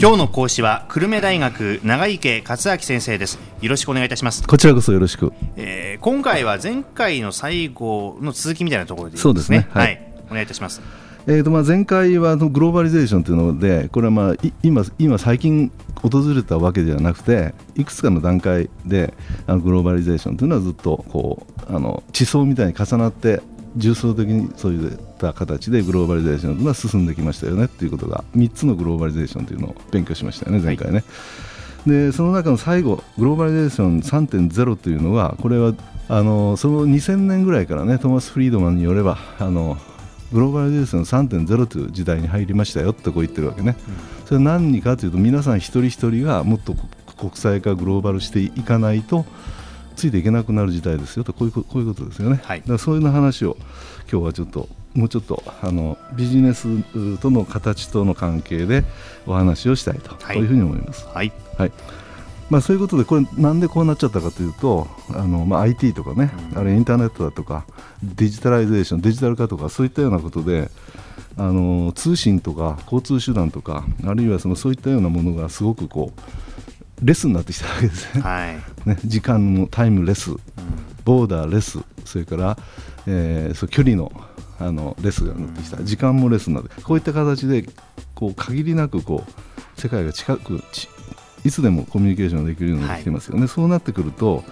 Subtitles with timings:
[0.00, 3.36] 今日の講師は久留米大学長池克明先生です。
[3.60, 4.46] よろしくお願いいたします。
[4.46, 9.66] こちらこそよろしく、えー、今回は前回の最後の続きみたいなところで、ね、そうですね。
[9.72, 10.80] はい、はい、お願いいたします。
[11.26, 19.12] えーとまあ、前回はのグローバリゼーションというのでこれはまあ今今最近訪れたわけではなくていくつかの段階で
[19.48, 23.42] あのグローバリゼーションというのはずっとこうあの地層みたいに重なって
[23.78, 30.94] 重層的にそういった形でグローバリゼーションというのは進んできましたよねということが3つのグローバリゼーションというのを勉強しましたよね前回ね。
[30.94, 31.02] は
[31.86, 35.72] い、でその中の最後グローバリゼーション3.0というのはこれは
[36.08, 39.76] あのその2000年ぐらいからねトーマス・フリードマンによればあの
[40.32, 46.74] グローバリゼーション3.0という時代に入りましたよってこう言ってるわけね、うん、それは何かというと皆さん一人一人がもっと
[47.18, 49.24] 国際化グローバルしていかないと
[49.98, 53.56] ついていけなくなる時代ですよとこういうこういうことですよね、はい、だからそういう話を
[54.10, 56.82] 今日はちょっともうちょっとあのビジネス
[57.18, 58.84] との形との関係で
[59.26, 61.06] お話をしたいと、はい、こういうふうに思います。
[61.06, 61.72] はい、はい。
[62.50, 67.66] まあ、そういうことでこれなんでこうなっちゃったかというとあの、まあ、IT とかね、うん、あるいはインターネットだとか
[68.02, 70.70] デジタライゼーションデジタル化とかそういったようなことで
[71.36, 76.20] あの通信とか交通手段とかあるいはそのそういったようなものがすごくこう
[77.02, 78.22] レスになってきたわけですね。
[78.22, 80.38] はい、ね時間のタイムレス、うん、
[81.04, 82.58] ボーダーレスそれから、
[83.06, 84.12] えー、そう距離の
[84.60, 87.64] あのレスがなってきた、うん、時間もレスになってこういった形で
[88.14, 90.60] こう限りなくこう世界が近く
[91.44, 94.42] いつでもコミュニケーションができるようになってきてますよね、はい、そうなってくると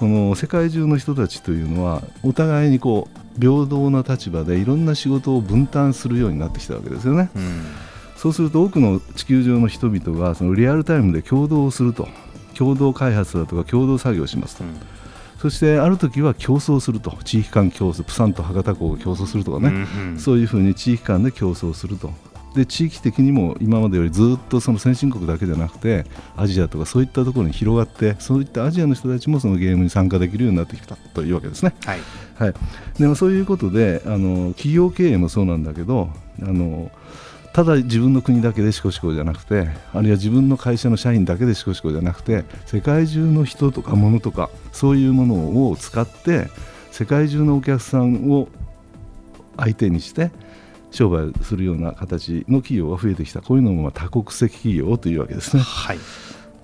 [0.00, 7.30] この世界中の人たちというのはお互いにこう平等な立場でいろんな仕事を分担するようになってきたわけですよね。
[7.34, 7.64] うん
[8.26, 12.08] そうすると多くの地球上の人々がそのリアルタイムで共同をすると。
[12.56, 14.70] 共同開発だとか共同作業をしますと、うん、
[15.38, 17.18] そしてある時は競争すると。
[17.22, 22.12] 地域間競争プサンと博多港が競争するとかね、うんうん、そういうふうに地域間で競争すると。
[22.54, 30.96] で地域的にも今までよりずっとその先進国だけじゃなくてアジアとかそういったところに広がってそういったアジアの人たちもそのゲームに参加できるようになってきた。
[30.96, 31.74] というわけですね。
[31.84, 32.00] はい、
[32.36, 32.54] はい、
[32.98, 36.08] でもそういうことであの企業経営もそうなんだけど
[36.42, 36.90] あの
[37.56, 46.48] ただ自分の国だけでしこしこじゃなくてあるいは自分の会社の社員だけでしこしこじゃなくて世界中の人とか物とかそういうものを使って
[46.90, 48.48] 世界中のお客さんを
[49.56, 50.32] 相手にして
[50.90, 55.62] 商売するような形の企業が増えてきたこういうのも多国籍企業というわけですね。
[55.62, 55.98] はい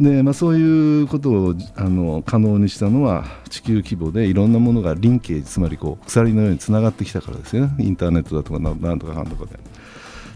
[0.00, 9.58] でまあ、そういうことをあの可能にしたのは地球規模でいろんなものがリンケージつまりこう鎖のようにつながってきたからですよねインターネットだとかなんとかかんとかで。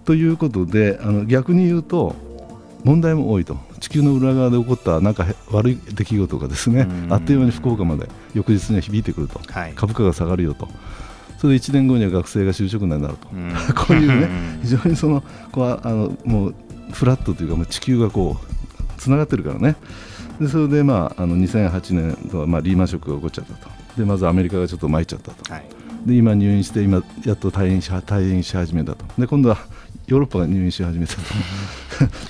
[0.04, 2.14] ということであの逆に言うと
[2.84, 3.56] 問題も多いと。
[3.82, 10.68] 地球の裏側で起こったなんか悪い出来事がですねあっという間に福岡まで翌日には響いてくると、はい、株価が下がるよと。
[11.36, 13.26] それで1年後には学生が就職難になると、
[13.74, 14.28] こういうね、
[14.62, 16.54] 非常にそのこうあのもう
[16.92, 19.74] フラットというか、もう地球がこうつながってるからね、
[20.41, 25.64] でそれで、まあ、あの2008年とは、まあ、リーマンショックが起こっちゃったと、でまずアメリカがちょっと参っちゃったと、はい、
[26.06, 29.58] で今、入院して、今、やっと退院し退院し始めたと、で今度は
[30.06, 31.20] ヨーロッパが入院し始めたと。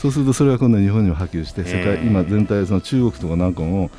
[0.01, 3.91] そうするとそれが今度は日本にも波及して世界今全体その中国とかなんかも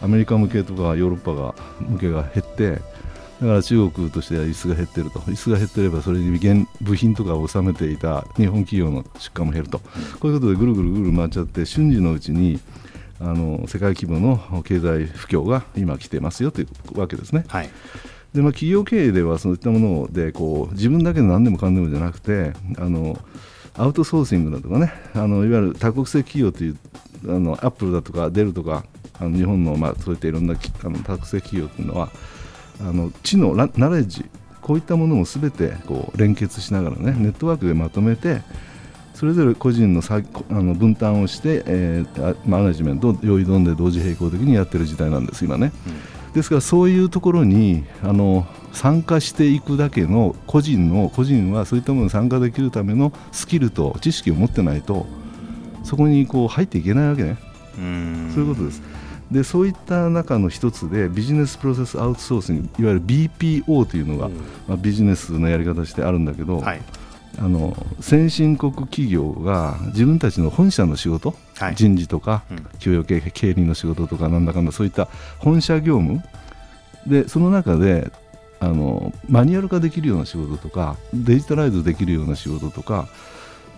[0.00, 2.70] アメリカ向けとかヨーロッパが向けが減って
[3.40, 5.20] だから中国としては椅子が減ってると。
[5.20, 9.78] 椅子が減ってればそれに現部品とかを収めていた日本企業の出荷も減ると。
[10.18, 12.58] こういうことでぐるぐるぐる回っちゃって瞬時のうちに
[13.20, 17.44] あの世界規模の経済不況が今来てますよというわけですね。
[17.48, 17.70] はい
[18.38, 23.18] でまあ、企業経営ではそういったものでこう自分だけで何でもかんでもじゃなくてあの
[23.74, 26.78] アウトソーシングだとかねあのいわゆる多国籍企業という
[27.34, 28.84] あのアップルだとかデルとか
[29.18, 32.12] あの日本の、まあ、そういったいろんなあの多国籍企業というのは
[32.80, 34.24] あの知のナレッジ
[34.62, 38.42] こういったものもすべてこう連結しながらねネットワークでまとめて
[39.14, 45.72] それぞれ個人のさあの分担をして、えー、マネジメントを用意どんで同時並行的にやってる時代なんです今ね。
[45.88, 55.06] うんですからそういうところにあの参加していくだけの個人の個人はそういったものに参加できるためのスキルと知識を持ってないと
[55.82, 57.36] そこにこう入っていけないわけね。
[57.74, 58.82] そういうことです。
[59.30, 64.28] でそういった中の一つでビジネスプロセスアウトソースにいわゆる BPO というのが、
[64.66, 66.80] まあ、ビジネスのやり方としてあるんだけど、はい、
[67.38, 75.08] あの先進国企業が自分たちの本社の仕事、はい、人事とか、うん、給与経経理の仕事とかなんだかんだそういった
[75.38, 76.22] 本社業務
[77.06, 78.10] でその中で
[78.60, 83.08] あのマニュアル化できるような仕事とかデジタライズできるような仕事とか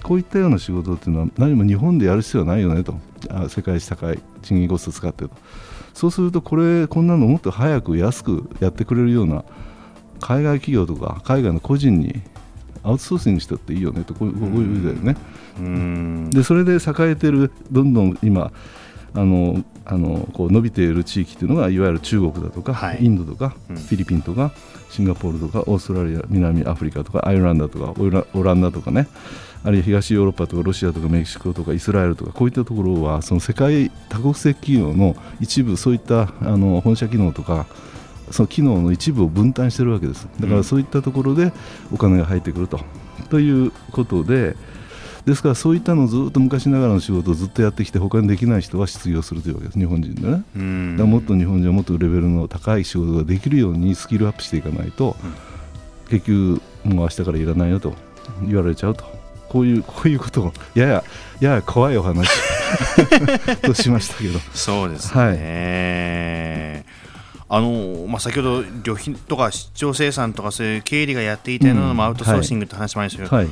[0.02, 2.94] こういったような仕事っていうのは何も日本でやる必要はないよねと。
[3.28, 5.36] あ世界一高い賃金コスト使ってると。
[5.92, 9.44] そうするとこれこんなのもっと早く安くやってくれるような
[10.20, 12.22] 海外企業とか海外の個人に
[12.82, 15.16] アウトソーシングしたっていいよねとこういうだよね。
[15.58, 16.30] うん。
[16.30, 16.78] でそれで栄
[17.10, 18.52] えてるどんどん今
[19.14, 23.04] あのあのこう伸びている地域というのがいわゆる中国だとか、はい。
[23.04, 23.76] インドとか、うん。
[23.76, 24.52] フィリピンとか
[24.90, 29.08] シンガポールとかオーストラリア南アフリカとかアイルランドとかオラオランダとかね
[29.62, 37.66] あるいは東ヨーロッパとかロシアとかメキシコとかイスラエルとかこういったところはその世界多国籍企業の一部そういったあの本社機能とか
[38.30, 40.28] その機能の一部を分担しているわけです。
[40.40, 41.52] だからそういったところで
[41.92, 42.80] お金が入ってくると。
[43.28, 44.56] ということで
[45.24, 49.78] ですからそういったのをずっと昔ながらの仕事をずっとやってきて他にできない人は失業するというわけです。
[49.78, 50.42] 日本人でね。
[50.56, 50.96] うん。
[50.96, 55.16] だからもっと日本人はもっとレベルの高い仕事ができるようにスキルアップしていかないと、
[56.08, 57.94] 結局もう明日からいらないよと
[58.46, 59.04] 言われちゃうと。
[59.48, 61.04] こういうこういうことをやや
[61.40, 62.28] やや怖いお話
[63.62, 64.38] としましたけど。
[64.54, 66.84] そうですね、
[67.52, 73.48] あのまあ、先ほど旅費とか出張生産とかそういう経理がやっていたようなのもアウトソーシングって話もありましたけど、はい。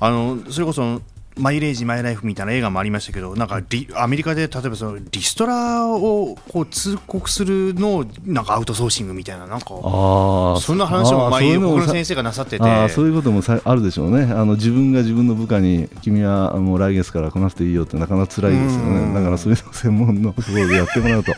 [0.00, 1.02] あのそれこそ
[1.36, 12.88] マイレージマイライフみたいな映画もありましたけどなんかリアメリカで例えばそのリストラをこう通告するのをなんかアウトソーシングみたいななんかあそんな話も前僕の先生がなさってて。
[12.90, 14.24] そういうこともさあるでしょうね。
[14.32, 19.08] あの自分が自分の部下に君はもう来月から来なくていいよってなかなか辛いですようん。
[19.08, 21.32] ねだからそういうのを専門のところでやってもらうと。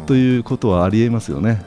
[0.00, 0.06] うん。
[0.06, 1.64] ということはありえますよね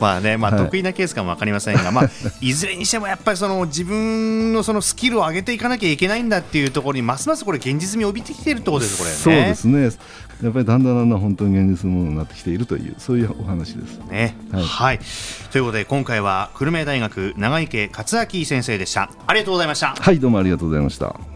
[0.00, 0.64] まあね、まあ、はい。
[0.64, 2.10] 得意なケースかも分かりませんが、まあ、
[2.40, 9.16] いずれにしてもやっぱりその自分のそのスキルを上げていかなきゃいけないんだっていうところにますますこれ現実味を帯びてきているってことですこれね。
[9.16, 10.16] そうですね。
[10.42, 13.98] やっぱりだんだんだんだん本当に現実のものになってきているというそういうお話です。
[14.10, 14.36] ね。
[14.52, 14.98] は、はいい。
[15.50, 19.10] ということで今回は久留米大学長池克明先生でした。
[19.26, 19.94] ありがとうございました。
[19.98, 21.35] はいどうもありがとうございました